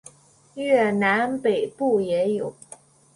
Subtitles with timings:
[0.55, 2.55] 越南北部也有。